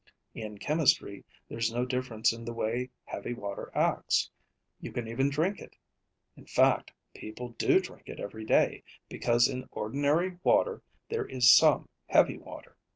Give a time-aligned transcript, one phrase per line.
[0.33, 4.31] In chemistry, there's no difference in the way heavy water acts.
[4.79, 5.75] You can even drink it.
[6.35, 11.87] In fact, people do drink it every day, because in ordinary water there is some
[12.07, 12.75] heavy water.